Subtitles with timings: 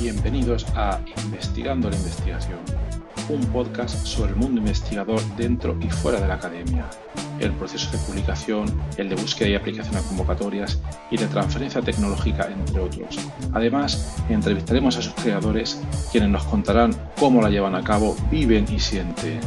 [0.00, 2.60] Bienvenidos a Investigando la Investigación,
[3.28, 6.88] un podcast sobre el mundo investigador dentro y fuera de la academia,
[7.40, 10.80] el proceso de publicación, el de búsqueda y aplicación a convocatorias
[11.10, 13.18] y de transferencia tecnológica, entre otros.
[13.52, 18.78] Además, entrevistaremos a sus creadores, quienes nos contarán cómo la llevan a cabo, viven y
[18.78, 19.40] sienten.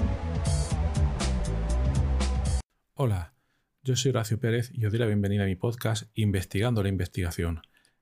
[2.96, 3.36] Hola,
[3.84, 7.62] yo soy Horacio Pérez y os doy la bienvenida a mi podcast Investigando la Investigación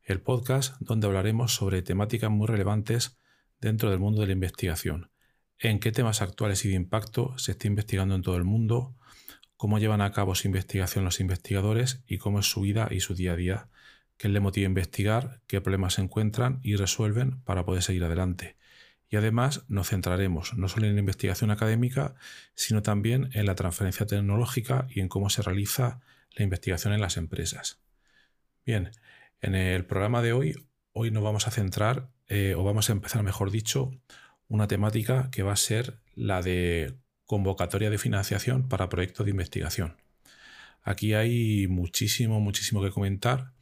[0.10, 3.20] el podcast donde hablaremos sobre temáticas muy relevantes
[3.62, 5.12] dentro del mundo de la investigación,
[5.60, 8.96] en qué temas actuales y de impacto se está investigando en todo el mundo,
[9.56, 13.14] cómo llevan a cabo su investigación los investigadores y cómo es su vida y su
[13.14, 13.70] día a día,
[14.18, 18.58] qué les motiva a investigar, qué problemas se encuentran y resuelven para poder seguir adelante.
[19.12, 22.16] Y además nos centraremos no solo en la investigación académica,
[22.56, 26.00] sino también en la transferencia tecnológica y en cómo se realiza
[26.32, 27.80] la investigación en las empresas.
[28.66, 28.92] Bien,
[29.42, 30.56] en el programa de hoy,
[30.92, 33.92] hoy nos vamos a centrar, eh, o vamos a empezar, mejor dicho,
[34.48, 39.98] una temática que va a ser la de convocatoria de financiación para proyectos de investigación.
[40.82, 43.54] Aquí hay muchísimo, muchísimo que comentar.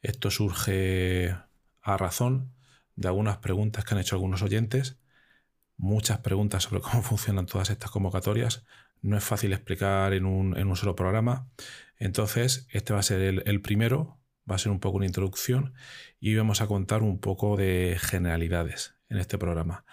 [0.00, 1.34] Esto surge
[1.80, 2.52] a razón
[2.96, 4.98] de algunas preguntas que han hecho algunos oyentes,
[5.76, 8.64] muchas preguntas sobre cómo funcionan todas estas convocatorias.
[9.00, 11.48] No es fácil explicar en un, solo programa.
[11.96, 15.74] Entonces, este va a ser el, el primero, va a ser un poco una introducción
[16.20, 19.84] y vamos a contar un poco de generalidades en este programa.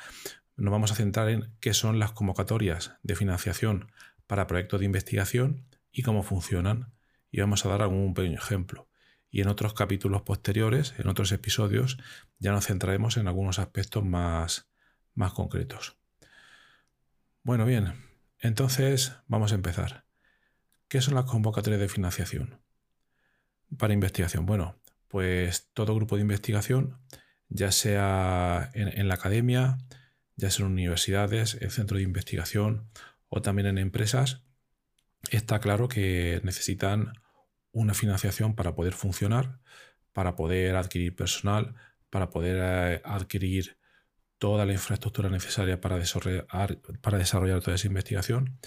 [0.55, 3.91] Nos vamos a centrar en qué son las convocatorias de financiación
[4.27, 6.93] para proyectos de investigación y cómo funcionan.
[7.31, 8.89] Y vamos a dar algún pequeño ejemplo.
[9.31, 11.97] Y en otros capítulos posteriores, en otros episodios,
[12.39, 14.69] ya nos centraremos en algunos aspectos más,
[15.13, 15.97] más concretos.
[17.43, 17.93] Bueno, bien,
[18.39, 20.05] entonces vamos a empezar.
[20.87, 22.59] ¿Qué son las convocatorias de financiación?
[23.77, 24.45] Para investigación?
[24.45, 24.75] Bueno,
[25.07, 26.97] pues todo grupo de investigación,
[27.49, 29.77] ya sea en, la academia,
[30.35, 32.89] ya sea en universidades, en centros de investigación
[33.27, 34.43] o también en empresas,
[35.31, 37.13] está claro que necesitan
[37.71, 39.59] una financiación para poder funcionar,
[40.13, 41.75] para poder adquirir personal,
[42.09, 43.77] para poder eh, adquirir
[44.37, 48.59] toda la infraestructura necesaria para desarrollar, para desarrollar toda esa investigación.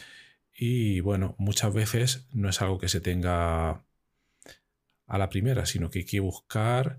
[0.54, 3.84] Y bueno, muchas veces no es algo que se tenga
[5.12, 6.98] a la primera, sino que hay que buscar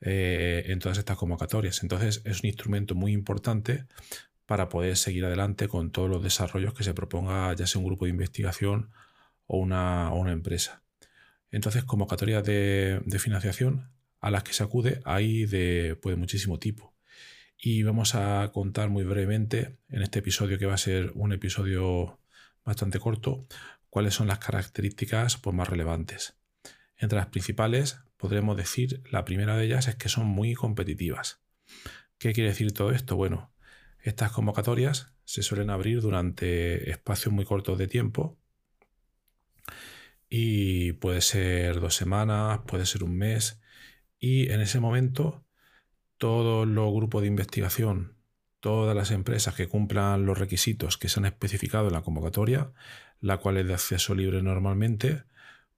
[0.00, 1.84] eh, en todas estas convocatorias.
[1.84, 3.86] Entonces es un instrumento muy importante
[4.46, 8.04] para poder seguir adelante con todos los desarrollos que se proponga ya sea un grupo
[8.04, 8.90] de investigación
[9.46, 10.82] o una, empresa.
[11.52, 16.94] Entonces, convocatorias de, financiación a las que se acude hay de, pues, muchísimo tipo.
[17.56, 22.18] Y vamos a contar muy brevemente en este episodio, que va a ser un episodio
[22.64, 23.46] bastante corto,
[23.88, 26.41] cuáles son las características pues, más relevantes.
[26.96, 31.42] Entre las principales, podremos decir, la primera de ellas es que son muy competitivas.
[32.18, 33.16] ¿Qué quiere decir todo esto?
[33.16, 33.52] Bueno,
[33.98, 38.38] estas convocatorias se suelen abrir durante espacios muy cortos de tiempo
[40.28, 43.60] y puede ser dos semanas, puede ser un mes
[44.18, 45.44] y en ese momento
[46.16, 48.16] todos los grupos de investigación,
[48.60, 52.72] todas las empresas que cumplan los requisitos que se han especificado en la convocatoria,
[53.20, 55.24] la cual es de acceso libre normalmente,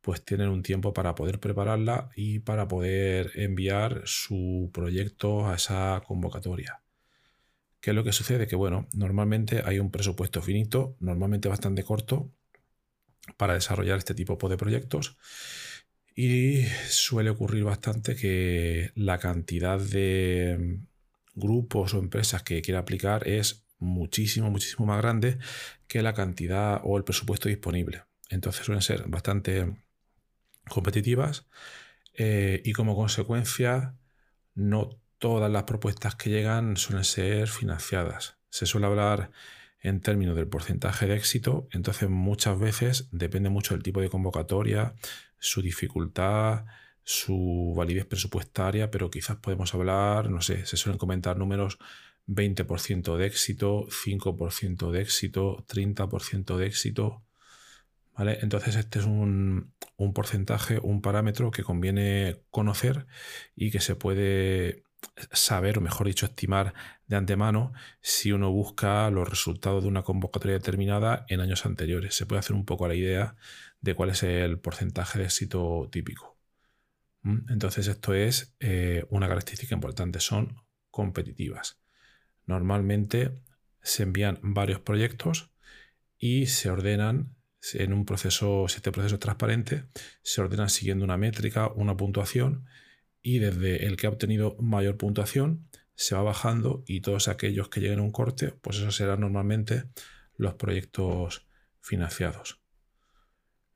[0.05, 6.03] pues tienen un tiempo para poder prepararla y para poder enviar su proyecto a esa
[6.07, 6.83] convocatoria.
[7.81, 8.47] ¿Qué es lo que sucede?
[8.47, 12.31] Que bueno, normalmente hay un presupuesto finito, normalmente bastante corto,
[13.39, 15.17] para desarrollar este tipo de proyectos.
[16.15, 20.81] Y suele ocurrir bastante que la cantidad de
[21.35, 25.39] grupos o empresas que quiera aplicar es muchísimo, muchísimo más grande
[25.87, 28.03] que la cantidad o el presupuesto disponible.
[28.29, 29.84] Entonces suelen ser bastante
[30.69, 31.47] competitivas
[32.15, 33.95] eh, y como consecuencia
[34.55, 38.37] no todas las propuestas que llegan suelen ser financiadas.
[38.51, 39.31] Se suele hablar
[39.81, 44.95] en términos del porcentaje de éxito, entonces muchas veces depende mucho del tipo de convocatoria,
[45.39, 46.65] su dificultad,
[47.03, 51.79] su validez presupuestaria, pero quizás podemos hablar, no sé, se suelen comentar números
[52.27, 57.23] 20% de éxito, 5% de éxito, 30% de éxito.
[58.17, 59.73] Entonces este es un,
[60.15, 63.07] porcentaje, un parámetro que conviene conocer
[63.57, 64.85] y que se puede
[65.33, 66.75] saber, o mejor dicho, estimar
[67.07, 72.15] de antemano si uno busca los resultados de una convocatoria determinada en años anteriores.
[72.15, 73.37] Se puede hacer un poco la idea
[73.81, 76.39] de cuál es el porcentaje de éxito típico.
[77.25, 80.59] Entonces esto es eh, una característica importante, son
[80.91, 81.81] competitivas.
[82.47, 83.41] Normalmente
[83.83, 85.51] se envían varios proyectos
[86.19, 87.34] y se ordenan
[87.73, 89.85] en un proceso, si este proceso es transparente,
[90.23, 92.67] se ordenan siguiendo una métrica, una puntuación,
[93.23, 97.81] y desde el que ha obtenido mayor puntuación se va bajando y todos aquellos que
[97.81, 99.85] lleguen a un corte, pues eso serán normalmente
[100.37, 101.47] los proyectos
[101.81, 102.61] financiados.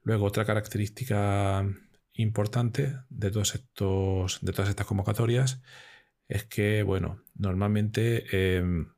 [0.03, 1.67] Luego, otra característica
[2.13, 5.63] importante de, todos estos, de todas estas convocatorias
[6.29, 8.93] es que, bueno, normalmente em,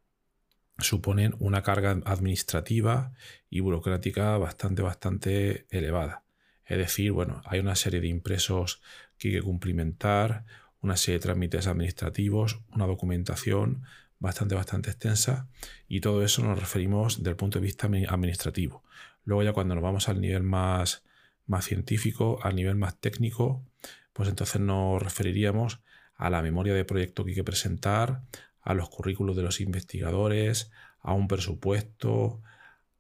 [0.81, 3.13] suponen una carga administrativa
[3.49, 6.25] y burocrática bastante, bastante elevada.
[6.65, 8.81] Es decir, bueno, hay una serie de impresos
[9.19, 10.45] que hay que cumplimentar,
[10.81, 13.83] una serie de trámites administrativos, una documentación
[14.19, 15.49] bastante, bastante extensa
[15.89, 18.85] y todo eso nos referimos del punto de vista administrativo.
[19.25, 21.03] Luego ya cuando nos vamos al nivel más,
[21.47, 23.65] más científico, al nivel más técnico,
[24.13, 25.81] pues entonces nos referiríamos
[26.15, 28.23] a la memoria de proyecto que hay que presentar,
[28.63, 30.71] a los currículos de los investigadores,
[31.01, 32.43] a un presupuesto,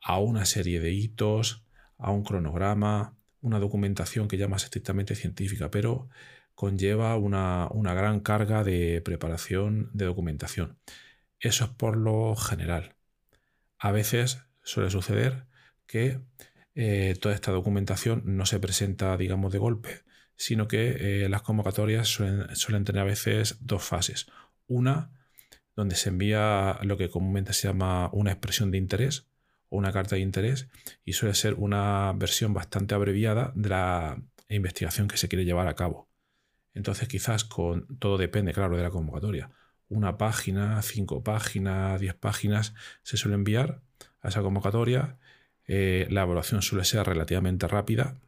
[0.00, 1.64] a una serie de hitos,
[1.98, 6.08] a un cronograma, una documentación que ya más estrictamente científica, pero
[6.54, 10.78] conlleva una, gran carga de preparación de documentación.
[11.38, 12.96] Eso es por lo general.
[13.78, 15.46] A veces suele suceder
[15.86, 16.20] que
[16.74, 20.02] eh, toda esta documentación no se presenta, digamos, de golpe,
[20.36, 24.26] sino que eh, las convocatorias suelen, suelen, tener a veces dos fases.
[24.66, 25.10] Una,
[25.80, 29.26] donde se envía lo que comúnmente se llama una expresión de interés
[29.70, 30.68] o una carta de interés,
[31.04, 35.74] y suele ser una versión bastante abreviada de la investigación que se quiere llevar a
[35.74, 36.08] cabo.
[36.74, 39.50] Entonces, quizás con todo depende, claro, de la convocatoria.
[39.88, 43.82] Una página, cinco páginas, diez páginas se suele enviar
[44.20, 45.18] a esa convocatoria.
[45.66, 48.20] Eh, la evaluación suele ser relativamente rápida.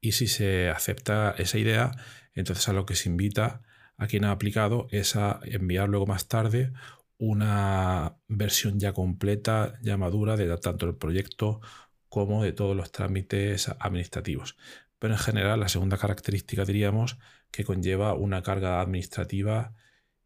[0.00, 1.92] Y si se acepta esa idea,
[2.34, 3.62] entonces a lo que se invita
[4.00, 6.72] a quien ha aplicado es a enviar luego más tarde
[7.18, 11.60] una versión ya completa, ya madura de tanto el proyecto
[12.08, 14.56] como de todos los trámites administrativos.
[14.98, 17.18] Pero en general la segunda característica diríamos
[17.50, 19.74] que conlleva una carga administrativa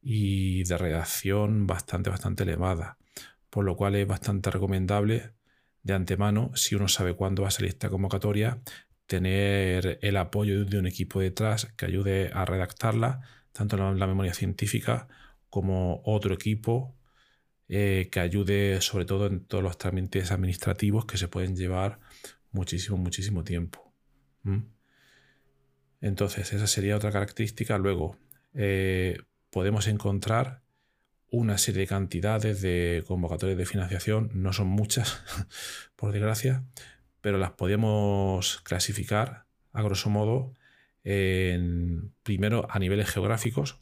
[0.00, 2.96] y de redacción bastante, bastante elevada,
[3.50, 5.32] por lo cual es bastante recomendable
[5.82, 8.60] de antemano, si uno sabe cuándo va a salir esta convocatoria,
[9.06, 13.22] tener el apoyo de un equipo detrás que ayude a redactarla,
[13.54, 15.06] tanto la memoria científica
[15.48, 16.96] como otro equipo
[17.68, 22.00] eh, que ayude sobre todo en todos los trámites administrativos que se pueden llevar
[22.50, 23.92] muchísimo, muchísimo tiempo.
[26.00, 27.78] Entonces, esa sería otra característica.
[27.78, 28.18] Luego,
[28.54, 29.18] eh,
[29.50, 30.62] podemos encontrar
[31.30, 35.22] una serie de cantidades de convocatorias de financiación, no son muchas,
[35.96, 36.64] por desgracia,
[37.20, 40.52] pero las podemos clasificar a grosso modo
[41.04, 43.78] primero a niveles geográficos,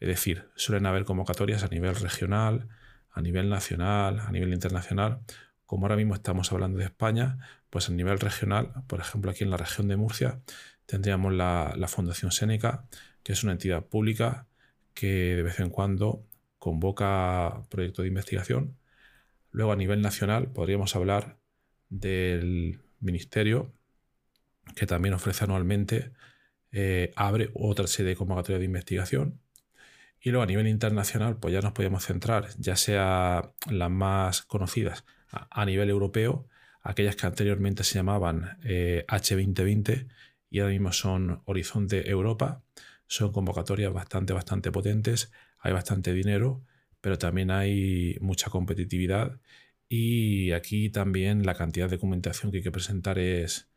[0.00, 2.68] es decir, suelen haber convocatorias a nivel regional,
[3.12, 5.20] a nivel nacional, a nivel internacional.
[5.66, 7.38] Como ahora mismo estamos hablando de España,
[7.70, 10.40] pues a nivel regional, por ejemplo aquí en la región de Murcia,
[10.86, 12.86] tendríamos la, Fundación Seneca,
[13.22, 14.46] que es una entidad pública
[14.94, 16.26] que de vez en cuando
[16.58, 18.76] convoca proyectos de investigación.
[19.50, 21.38] Luego a nivel nacional podríamos hablar
[21.90, 23.72] del Ministerio,
[24.74, 26.12] que también ofrece anualmente,
[26.72, 29.40] eh, abre otra serie de convocatorias de investigación.
[30.20, 35.04] Y luego a nivel internacional, pues ya nos podríamos centrar, ya sea las más conocidas
[35.30, 36.48] a, nivel europeo,
[36.82, 40.06] aquellas que anteriormente se llamaban H2020 eh,
[40.50, 42.62] y ahora mismo son Horizonte Europa.
[43.06, 46.64] Son convocatorias bastante, bastante potentes, hay bastante dinero,
[47.00, 49.40] pero también hay mucha competitividad
[49.88, 53.68] y aquí también la cantidad de documentación que hay que presentar es,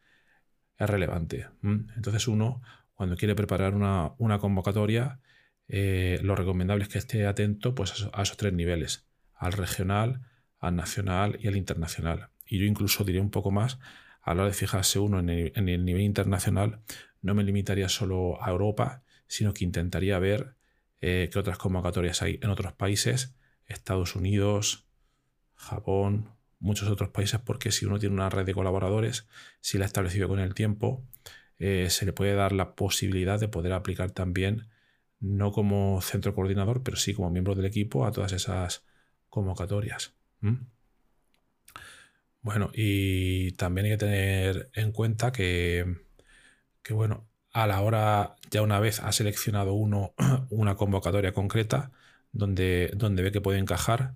[0.78, 1.48] es relevante.
[1.62, 2.62] Entonces uno,
[2.96, 5.20] cuando quiere preparar una, convocatoria,
[5.68, 10.22] eh, lo recomendable es que esté atento pues, a esos tres niveles, al regional,
[10.60, 12.30] al nacional y al internacional.
[12.46, 13.80] Y yo incluso diré un poco más
[14.22, 16.82] a la hora de fijarse uno en el, nivel internacional,
[17.22, 20.56] no me limitaría solo a Europa, sino que intentaría ver
[21.02, 23.36] eh, qué otras convocatorias hay en otros países,
[23.68, 24.88] Estados Unidos,
[25.54, 29.28] Japón, muchos otros países, porque si uno tiene una red de colaboradores,
[29.62, 31.06] si la ha establecido con el tiempo,
[31.60, 34.70] eh, se le puede dar la posibilidad de poder aplicar también,
[35.20, 38.86] no como centro coordinador, pero sí como miembro del equipo a todas esas
[39.30, 40.14] convocatorias.
[42.42, 45.96] Bueno, y también hay que tener en cuenta que,
[46.90, 50.14] bueno, a la hora, ya una vez ha seleccionado uno
[50.50, 51.92] una convocatoria concreta
[52.32, 54.14] donde, donde ve que puede encajar,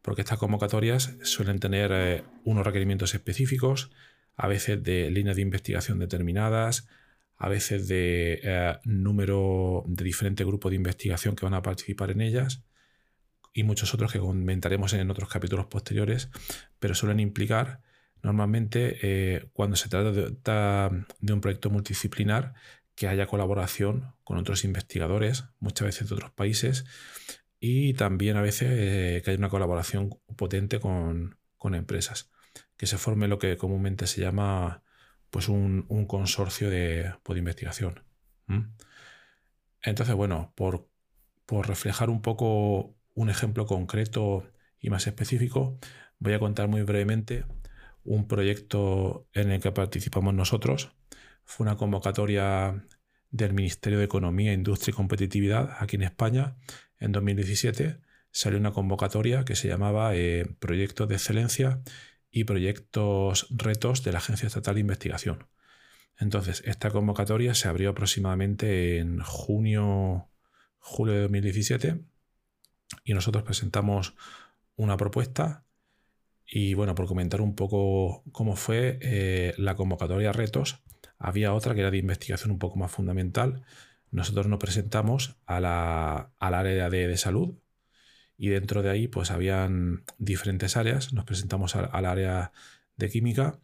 [0.00, 3.90] porque estas convocatorias suelen tener eh, unos requerimientos específicos,
[4.36, 6.88] a veces de líneas de investigación determinadas,
[7.36, 12.20] a veces de eh, número de diferentes grupos de investigación que van a participar en
[12.20, 12.64] ellas
[13.52, 16.30] y muchos otros que comentaremos en otros capítulos posteriores,
[16.78, 17.80] pero suelen implicar
[18.22, 22.54] normalmente eh, cuando se trata de, un proyecto multidisciplinar
[22.94, 26.84] que haya colaboración con otros investigadores, muchas veces de otros países,
[27.58, 31.36] y también a veces eh, que hay una colaboración potente con,
[31.74, 32.30] empresas,
[32.76, 34.82] que se forme lo que comúnmente se llama
[35.30, 38.04] pues un, consorcio de, pues, investigación.
[39.82, 40.88] Entonces, bueno, por,
[41.46, 45.78] por reflejar un poco un ejemplo concreto y más específico,
[46.18, 47.44] voy a contar muy brevemente
[48.04, 50.92] un proyecto en el que participamos nosotros.
[51.44, 52.84] Fue una convocatoria
[53.30, 56.56] del Ministerio de Economía, Industria y Competitividad aquí en España
[56.98, 57.98] en 2017.
[58.30, 61.82] Salió una convocatoria que se llamaba eh, Proyectos de Excelencia
[62.32, 65.46] y Proyectos Retos de la Agencia Estatal de Investigación.
[66.18, 70.28] Entonces, esta convocatoria se abrió aproximadamente en junio,
[70.78, 72.00] julio de 2017
[73.04, 74.14] y nosotros presentamos
[74.76, 75.64] una propuesta
[76.54, 80.82] y bueno, por comentar un poco cómo fue eh, la convocatoria retos,
[81.18, 83.64] había otra que era de investigación un poco más fundamental.
[84.10, 87.54] Nosotros nos presentamos a la, al área de, salud
[88.42, 91.12] y dentro de ahí pues habían diferentes áreas.
[91.12, 92.50] Nos presentamos al, área
[92.96, 93.60] de química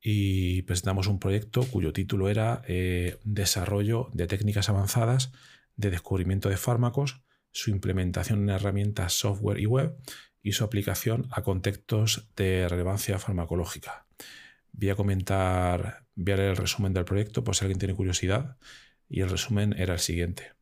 [0.00, 5.30] y presentamos un proyecto cuyo título era eh, Desarrollo de técnicas avanzadas
[5.76, 9.96] de descubrimiento de fármacos, su implementación en herramientas software y web
[10.42, 14.06] y su aplicación a contextos de relevancia farmacológica.
[14.72, 18.56] Voy a comentar, voy a leer el resumen del proyecto por si alguien tiene curiosidad
[19.08, 20.59] y el resumen era el siguiente.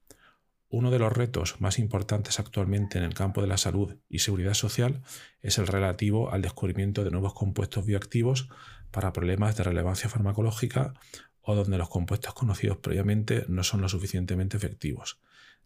[0.71, 4.55] Uno de los retos más importantes actualmente en el campo de la salud y seguridad
[4.55, 5.01] social
[5.41, 8.49] es el relativo al descubrimiento de nuevos compuestos bioactivos
[8.91, 10.93] para problemas de relevancia farmacológica
[11.41, 15.19] o donde los compuestos conocidos previamente no son lo suficientemente efectivos.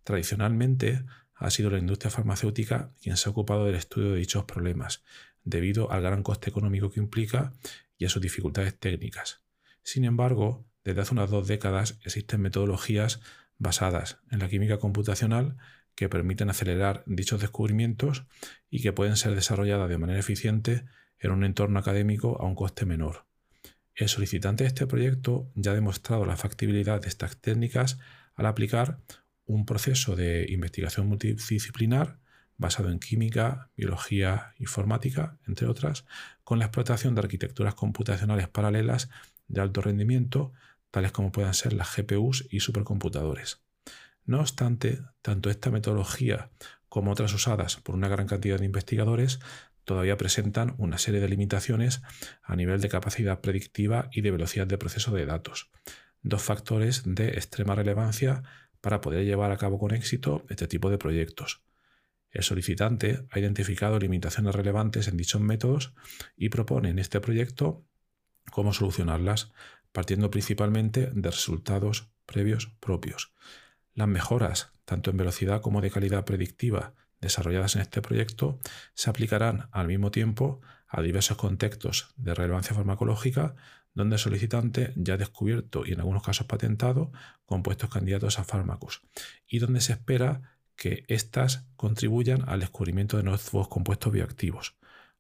[0.05, 1.05] Tradicionalmente,
[1.35, 5.03] ha sido la industria farmacéutica quien se ha ocupado del estudio de dichos problemas,
[5.43, 7.53] debido al gran coste económico que implica
[7.99, 9.43] y a sus dificultades técnicas.
[9.83, 13.21] Sin embargo, desde hace unas dos décadas existen metodologías
[13.59, 15.57] basadas en la química computacional
[15.95, 18.25] que permiten acelerar dichos descubrimientos
[18.71, 20.85] y que pueden ser desarrolladas de manera eficiente
[21.19, 23.27] en un entorno académico a un coste menor.
[23.95, 27.99] El solicitante de este proyecto ya ha demostrado la factibilidad de estas técnicas
[28.35, 28.99] al aplicar
[29.45, 32.19] un proceso de investigación multidisciplinar
[32.57, 36.05] basado en química, biología, informática, entre otras,
[36.45, 39.11] con la explotación de arquitecturas computacionales paralelas
[39.49, 40.53] de alto rendimiento,
[40.93, 43.65] tales como puedan ser las GPUs y supercomputadores.
[44.25, 46.51] No obstante, tanto esta metodología
[46.89, 49.41] como otras usadas por una gran cantidad de investigadores
[49.85, 52.03] todavía presentan una serie de limitaciones
[52.43, 55.71] a nivel de capacidad predictiva y de velocidad de proceso de datos,
[56.23, 58.45] dos factores de extrema relevancia
[58.81, 61.63] para poder llevar a cabo con éxito este tipo de proyectos.
[62.31, 65.95] El solicitante ha identificado limitaciones relevantes en dichos métodos
[66.37, 67.85] y propone en este proyecto
[68.51, 69.53] cómo solucionarlas,
[69.93, 73.33] partiendo principalmente de resultados previos propios.
[73.95, 78.59] Las mejoras, tanto en velocidad como de calidad predictiva, desarrolladas en este proyecto,
[78.95, 83.55] se aplicarán al mismo tiempo a diversos contextos de relevancia farmacológica
[83.95, 87.13] donde el solicitante ya ha descubierto y en algunos casos patentado
[87.45, 89.03] compuestos candidatos a fármacos
[89.47, 94.77] y donde se espera que éstas contribuyan al descubrimiento de nuevos compuestos bioactivos.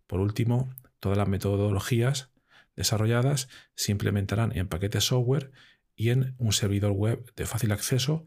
[0.06, 2.31] Por último, todas las metodologías
[2.76, 5.52] desarrolladas se implementarán en paquetes software
[5.94, 8.24] y en un servidor web de fácil acceso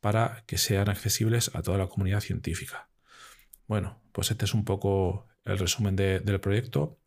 [0.00, 2.88] para que sean accesibles a toda la comunidad científica.
[3.66, 6.98] Bueno, pues este es un poco el resumen del proyecto.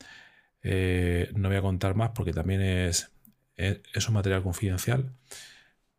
[0.63, 3.11] Eh, no voy a contar más porque también es,
[3.55, 5.13] es, un material confidencial,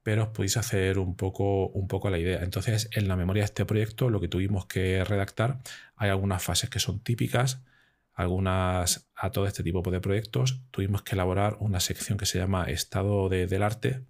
[0.03, 2.43] pero os podéis hacer un poco, un poco la idea.
[2.43, 5.61] Entonces, en la memoria de este proyecto, lo que tuvimos que redactar,
[5.97, 7.63] hay algunas fases que son típicas,
[8.15, 10.63] algunas a todo este tipo de proyectos.
[10.71, 14.05] Tuvimos que elaborar una sección que se llama Estado del Arte,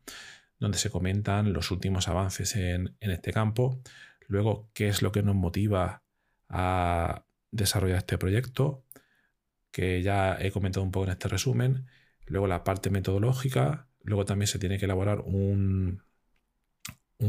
[0.58, 3.80] donde se comentan los últimos avances en, este campo.
[4.26, 6.02] Luego, qué es lo que nos motiva
[6.48, 8.84] a desarrollar este proyecto,
[9.70, 11.86] que ya he comentado un poco en este resumen.
[12.26, 13.88] Luego la parte metodológica.
[14.04, 16.02] Luego también se tiene que elaborar un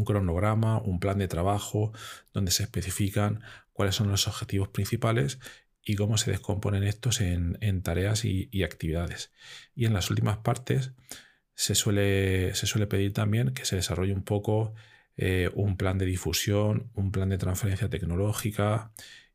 [0.05, 1.91] cronograma, un plan de trabajo
[2.33, 3.41] donde se especifican
[3.73, 5.39] cuáles son los objetivos principales
[5.85, 9.31] y cómo se descomponen estos en, tareas y, actividades.
[9.75, 10.93] Y en las últimas partes
[11.55, 14.73] se suele, se suele pedir también que se desarrolle un poco
[15.17, 18.91] eh, un plan de difusión, un plan de transferencia tecnológica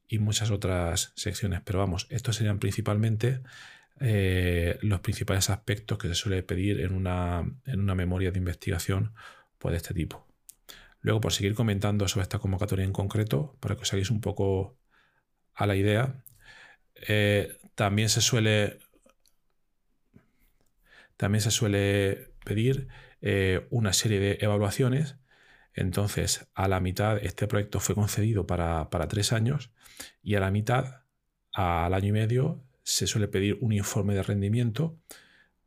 [0.06, 1.60] y muchas otras secciones.
[1.64, 3.42] Pero vamos, estos serían principalmente
[4.00, 9.12] eh, los principales aspectos que se suele pedir en una, en una memoria de investigación
[9.58, 10.26] pues, de este tipo.
[11.00, 14.78] Luego, por seguir comentando sobre esta convocatoria en concreto, para que os hagáis un poco
[15.54, 16.24] a la idea,
[17.06, 18.78] eh, también se suele
[21.16, 22.88] también se suele pedir
[23.20, 25.16] eh, una serie de evaluaciones
[25.74, 29.72] Entonces, a la mitad, este proyecto fue concedido para, tres años
[30.22, 31.02] y a la mitad,
[31.52, 34.98] al año y medio, se suele pedir un informe de rendimiento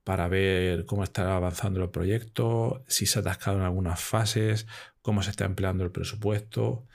[0.03, 4.67] para ver cómo está avanzando el proyecto, si se ha atascado en algunas fases,
[5.01, 6.88] cómo se está empleando el presupuesto.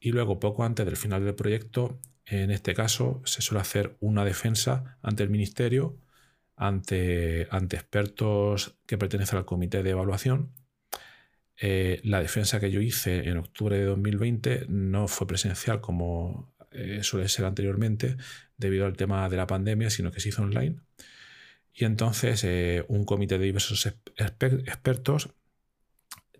[0.00, 4.24] Y luego, poco antes del final del proyecto, en este caso, se suele hacer una
[4.24, 5.98] defensa ante el ministerio,
[6.56, 10.52] ante, expertos que pertenecen al comité de evaluación
[11.60, 17.00] eh, la defensa que yo hice en octubre de 2020 no fue presencial como eh,
[17.02, 18.16] suele ser anteriormente
[18.56, 20.76] debido al tema de la pandemia, sino que se hizo online.
[21.74, 25.30] Y entonces eh, un comité de diversos expertos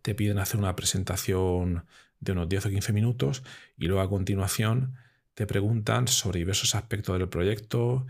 [0.02, 1.84] te piden hacer una presentación
[2.20, 3.42] de unos 10 o 15 minutos
[3.76, 4.94] y luego a continuación
[5.38, 8.08] te preguntan sobre diversos aspectos del proyecto,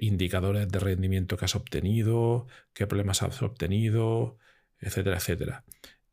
[0.00, 4.38] indicadores de rendimiento que has obtenido, qué problemas has obtenido,
[4.78, 5.64] etcétera, etcétera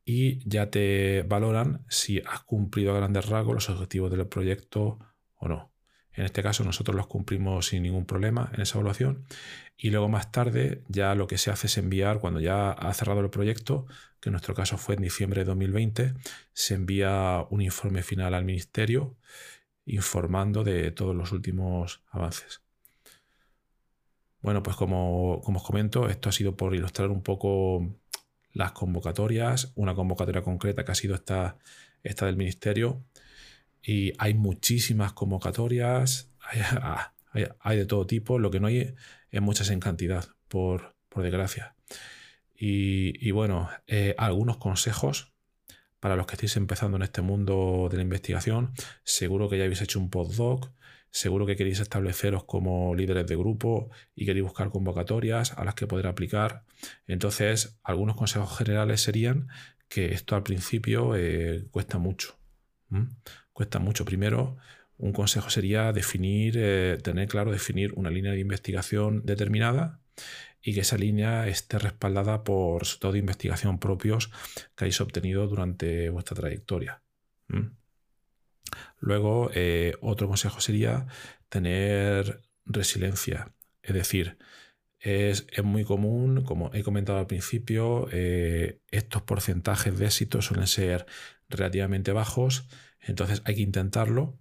[0.06, 5.00] y ya te valoran si has cumplido a grandes rasgos los objetivos del proyecto
[5.36, 5.72] o no.
[6.14, 9.26] En este caso nosotros los cumplimos sin ningún problema en esa evaluación
[9.78, 13.22] y luego más tarde ya lo que se hace es enviar, cuando ya ha cerrado
[13.22, 13.86] el proyecto,
[14.20, 16.14] que en nuestro caso fue en diciembre de 2020,
[16.54, 19.18] se envía un informe final al ministerio
[19.86, 22.62] informando de todos los últimos avances.
[24.42, 27.96] Bueno, pues como, como os comento, esto ha sido por ilustrar un poco
[28.54, 31.58] las convocatorias, una convocatoria concreta que ha sido esta,
[32.04, 33.04] esta del ministerio.
[33.82, 36.32] Y hay muchísimas convocatorias,
[37.34, 38.96] hay, de todo tipo, lo que no hay
[39.30, 41.76] es muchas en cantidad, por, desgracia.
[42.56, 45.31] Y, bueno, eh, algunos consejos
[46.02, 48.74] para los que estéis empezando en este mundo de la investigación.
[49.04, 50.72] Seguro que ya habéis hecho un postdoc,
[51.12, 55.88] seguro que queréis estableceros como líderes de grupo y queréis buscar convocatorias a las que
[55.88, 56.66] poder aplicar.
[57.06, 59.48] Entonces, algunos consejos generales serían
[59.88, 62.36] que esto al principio eh, cuesta mucho.
[63.54, 64.04] Cuesta mucho.
[64.04, 64.58] Primero,
[64.98, 70.02] un consejo sería definir, eh, tener claro, definir una línea de investigación determinada
[70.62, 74.28] y que esa línea esté respaldada por todo de investigación propios
[74.76, 77.02] que hayáis obtenido durante vuestra trayectoria.
[79.00, 81.08] Luego, eh, otro consejo sería
[81.50, 84.38] tener resiliencia, es decir,
[85.00, 91.08] es, muy común, como he comentado al principio, eh, estos porcentajes de éxito suelen ser
[91.50, 92.68] relativamente bajos,
[93.00, 94.38] entonces hay que intentarlo,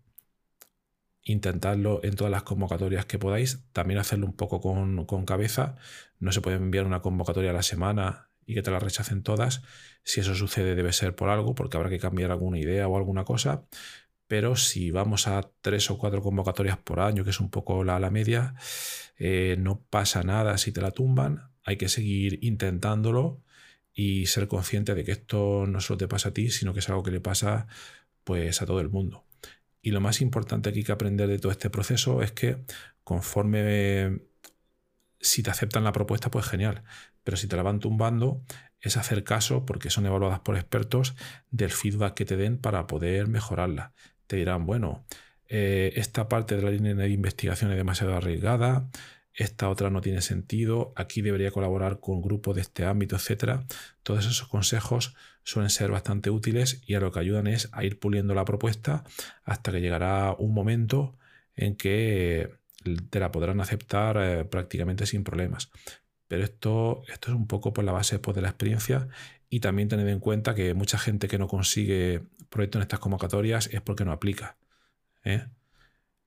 [1.22, 5.76] intentarlo en todas las convocatorias que podáis, también hacerlo un poco con, cabeza,
[6.18, 9.62] no se puede enviar una convocatoria a la semana y que te la rechacen todas,
[10.02, 13.24] si eso sucede debe ser por algo, porque habrá que cambiar alguna idea o alguna
[13.24, 13.64] cosa,
[14.26, 17.98] pero si vamos a tres o cuatro convocatorias por año, que es un poco la,
[17.98, 18.54] la media,
[19.18, 23.42] eh, no pasa nada si te la tumban, hay que seguir intentándolo
[23.92, 26.88] y ser consciente de que esto no solo te pasa a ti, sino que es
[26.88, 27.66] algo que le pasa
[28.24, 29.24] pues a todo el mundo.
[29.82, 32.64] Y lo más importante hay que aprender de todo este proceso es que
[33.02, 34.20] conforme
[35.20, 36.82] si te aceptan la propuesta, pues genial.
[37.24, 38.42] Pero si te la van tumbando,
[38.80, 41.14] es hacer caso, porque son evaluadas por expertos,
[41.50, 43.92] del feedback que te den para poder mejorarla
[44.30, 45.04] te dirán, bueno,
[45.48, 48.88] eh, esta parte de la línea de investigación es demasiado arriesgada,
[49.34, 53.64] esta otra no tiene sentido, aquí debería colaborar con grupos de este ámbito, etcétera.
[54.04, 57.98] Todos esos consejos suelen ser bastante útiles y a lo que ayudan es a ir
[57.98, 59.04] puliendo la propuesta
[59.44, 61.16] hasta que llegará un momento
[61.56, 62.50] en que
[63.10, 65.70] te la podrán aceptar eh, prácticamente sin problemas.
[66.28, 69.08] Pero esto, esto es un poco por la base pues, de la experiencia
[69.48, 73.68] y también tened en cuenta que mucha gente que no consigue proyectos en estas convocatorias
[73.72, 74.56] es porque no aplica.
[75.24, 75.46] ¿eh?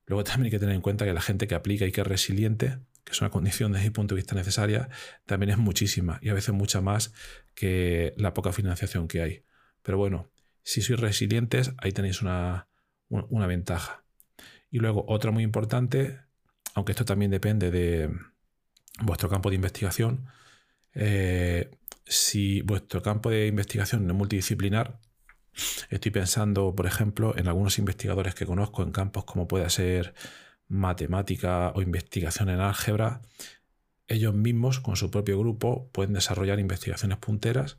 [0.05, 2.07] Luego también hay que tener en cuenta que la gente que aplica y que es
[2.07, 4.89] resiliente, que es una condición desde mi punto de vista necesaria,
[5.25, 7.13] también es muchísima y a veces mucha más
[7.55, 9.45] que la poca financiación que hay.
[9.81, 10.31] Pero bueno,
[10.63, 12.69] si sois resilientes, ahí tenéis una,
[13.09, 14.05] una ventaja.
[14.71, 16.19] Y luego, otra muy importante,
[16.73, 18.09] aunque esto también depende de
[19.01, 20.27] vuestro campo de investigación,
[20.95, 21.71] eh,
[22.05, 24.99] si vuestro campo de investigación es multidisciplinar,
[25.89, 30.13] estoy pensando, por ejemplo, en algunos investigadores que conozco en campos como puede ser
[30.73, 33.21] matemática o investigación en álgebra,
[34.07, 37.77] ellos mismos con su propio grupo pueden desarrollar investigaciones punteras,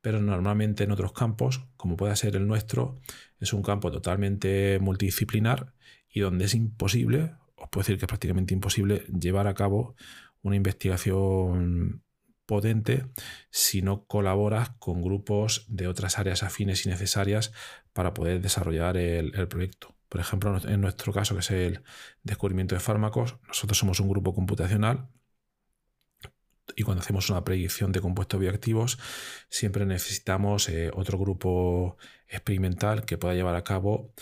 [0.00, 3.00] pero normalmente en otros campos, como puede ser el nuestro,
[3.40, 5.72] es un campo totalmente multidisciplinar
[6.08, 9.96] y donde es imposible, os puedo decir que es prácticamente imposible, llevar a cabo
[10.42, 12.04] una investigación
[12.46, 13.06] potente
[13.50, 17.52] si no colaboras con grupos de otras áreas afines y necesarias
[17.92, 19.95] para poder desarrollar el, proyecto.
[20.08, 21.82] Por ejemplo, en nuestro caso, que es el
[22.22, 25.08] descubrimiento de fármacos, nosotros somos un grupo computacional,
[26.74, 28.98] y cuando hacemos una predicción de compuestos bioactivos,
[29.48, 31.96] siempre necesitamos eh, otro grupo
[32.28, 34.12] experimental que pueda llevar a cabo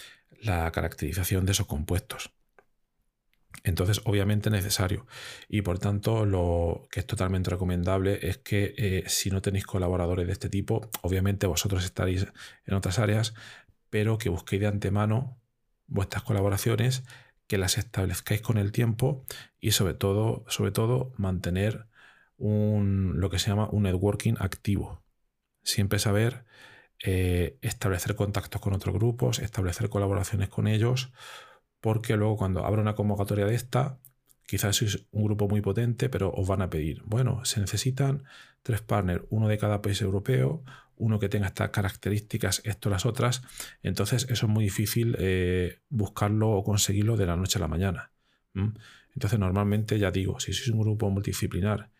[0.42, 2.32] la caracterización de esos compuestos.
[3.62, 5.06] Entonces, obviamente es necesario.
[5.48, 10.26] Y por tanto, lo que es totalmente recomendable es que eh, si no tenéis colaboradores
[10.26, 12.26] de este tipo, obviamente vosotros estaréis
[12.66, 13.34] en otras áreas,
[13.88, 15.40] pero que busquéis de antemano
[15.86, 17.04] vuestras colaboraciones,
[17.46, 19.24] que las establezcáis con el tiempo
[19.60, 21.86] y sobre todo, sobre todo mantener
[22.36, 25.02] un, lo que se llama un networking activo.
[25.62, 26.44] Siempre saber
[27.02, 31.12] eh, establecer contactos con otros grupos, establecer colaboraciones con ellos,
[31.80, 33.98] porque luego cuando abra una convocatoria de esta,
[34.46, 38.24] quizás sois un grupo muy potente, pero os van a pedir, bueno, se necesitan
[38.64, 40.64] tres partners, uno de cada país europeo,
[40.96, 43.42] uno que tenga estas características, esto, las otras.
[43.82, 48.10] Entonces eso es muy difícil eh, buscarlo o conseguirlo de la noche a la mañana.
[49.14, 51.90] Entonces normalmente, ya digo, si sois un grupo multidisciplinar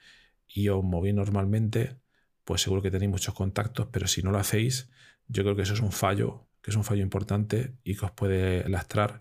[0.48, 1.98] y os movéis normalmente,
[2.44, 4.88] pues seguro que tenéis muchos contactos, pero si no lo hacéis,
[5.28, 8.12] yo creo que eso es un fallo, que es un fallo importante y que os
[8.12, 9.20] puede lastrar.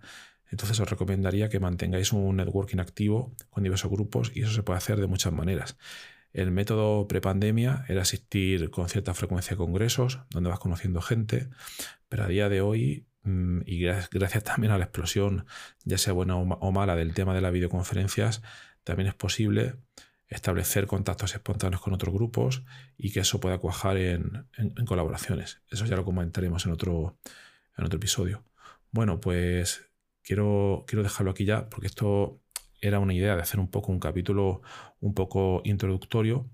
[0.49, 4.77] Entonces os recomendaría que mantengáis un networking activo con diversos grupos y eso se puede
[4.77, 5.75] hacer de muchas maneras.
[6.33, 11.49] El método prepandemia era asistir con cierta frecuencia a congresos, donde vas conociendo gente,
[12.09, 15.45] pero a día de hoy, mm, y gracias también a la explosión,
[15.85, 18.41] ya sea buena o mala, del tema de las videoconferencias,
[18.83, 19.75] también es posible
[20.27, 22.63] establecer contactos espontáneos con otros grupos
[22.97, 24.47] y que eso pueda cuajar en,
[24.87, 25.61] colaboraciones.
[25.69, 27.17] Eso ya lo comentaremos en otro,
[27.77, 28.43] episodio.
[28.91, 29.87] Bueno, pues
[30.23, 32.42] quiero, quiero dejarlo aquí ya porque esto
[32.83, 34.61] era una idea de hacer un poco un capítulo
[34.99, 36.49] un poco introductorio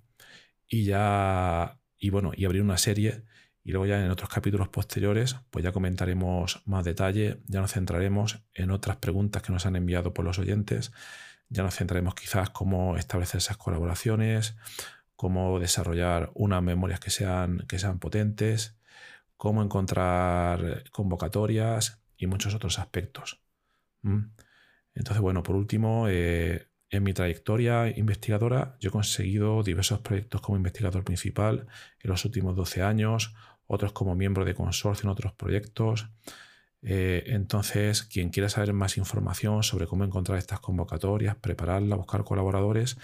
[0.67, 3.23] y ya, y bueno, y abrir una serie
[3.63, 8.43] y luego ya en otros capítulos posteriores pues ya comentaremos más detalle, ya nos centraremos
[8.53, 10.91] en otras preguntas que nos han enviado por los oyentes,
[11.49, 14.55] ya nos centraremos quizás cómo establecer esas colaboraciones,
[15.15, 18.77] cómo desarrollar unas memorias que sean, que sean potentes,
[19.35, 23.41] cómo encontrar convocatorias y muchos otros aspectos.
[24.95, 30.57] Entonces, bueno, por último, eh, en mi trayectoria investigadora yo he conseguido diversos proyectos como
[30.57, 31.67] investigador principal
[31.99, 33.33] en los últimos 12 años,
[33.67, 36.09] otros como miembro de consorcio en otros proyectos.
[36.81, 42.97] Eh, entonces, quien quiera saber más información sobre cómo encontrar estas convocatorias, prepararlas, buscar colaboradores,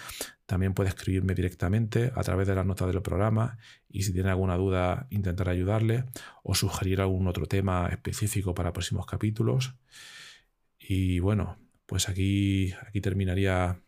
[0.46, 4.56] también puede escribirme directamente a través de la nota del programa y si tiene alguna
[4.56, 6.04] duda intentar ayudarle
[6.42, 9.74] o sugerir algún otro tema específico para próximos capítulos.
[10.78, 13.80] Y bueno, pues aquí, aquí terminaría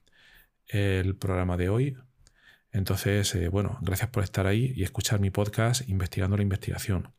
[0.69, 1.97] el programa de hoy.
[2.71, 7.13] Entonces, eh, bueno, gracias por estar ahí y escuchar mi podcast Investigando la Investigación.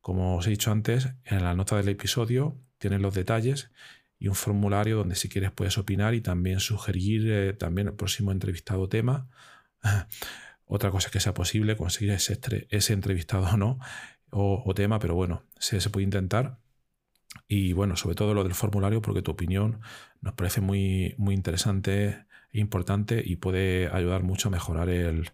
[0.00, 3.70] Como os he dicho antes, en la nota del episodio tienes los detalles
[4.18, 8.32] y un formulario donde si quieres puedes opinar y también sugerir eh, también el próximo
[8.32, 9.28] entrevistado tema.
[10.64, 12.38] Otra cosa que sea posible conseguir ese,
[12.70, 13.78] ese entrevistado o no,
[14.30, 16.58] o, tema, pero bueno, se puede intentar.
[17.46, 19.80] Y bueno, sobre todo lo del formulario, porque tu opinión
[20.20, 25.30] nos parece muy, muy interesante e importante y puede ayudar mucho a mejorar el,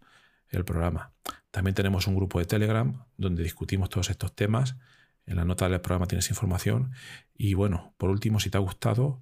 [0.65, 1.11] programa.
[1.51, 4.77] También tenemos un grupo de Telegram donde discutimos todos estos temas.
[5.27, 6.93] En la nota del programa tienes información.
[7.37, 9.21] Y bueno, por último, si te ha gustado,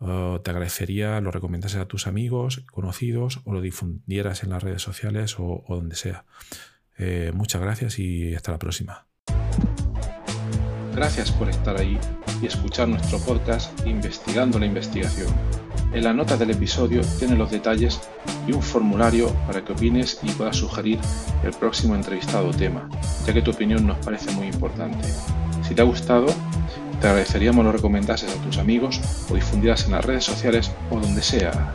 [0.00, 4.82] eh, te agradecería lo recomendases a tus amigos, conocidos o lo difundieras en las redes
[4.82, 6.24] sociales o, donde sea.
[6.98, 9.06] Eh, muchas gracias y hasta la próxima.
[10.94, 11.98] Gracias por estar ahí
[12.42, 15.28] y escuchar nuestro podcast Investigando la Investigación.
[15.92, 18.00] En la nota del episodio tiene los detalles
[18.46, 20.98] y un formulario para que opines y puedas sugerir
[21.44, 22.88] el próximo entrevistado o tema,
[23.26, 25.08] ya que tu opinión nos parece muy importante.
[25.66, 26.26] Si te ha gustado,
[27.00, 29.00] te agradeceríamos lo recomendases a tus amigos
[29.30, 31.74] o difundieras en las redes sociales o donde sea.